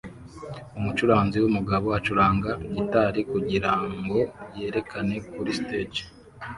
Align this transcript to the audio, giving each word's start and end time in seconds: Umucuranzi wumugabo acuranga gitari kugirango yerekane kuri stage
Umucuranzi 0.77 1.37
wumugabo 1.43 1.87
acuranga 1.99 2.51
gitari 2.75 3.21
kugirango 3.31 4.17
yerekane 4.57 5.15
kuri 5.33 5.51
stage 5.59 6.01